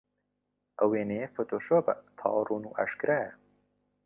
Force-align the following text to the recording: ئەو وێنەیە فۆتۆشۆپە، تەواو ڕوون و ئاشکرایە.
ئەو 0.77 0.89
وێنەیە 0.91 1.27
فۆتۆشۆپە، 1.35 1.93
تەواو 2.17 2.47
ڕوون 2.47 2.63
و 2.65 2.75
ئاشکرایە. 2.77 3.31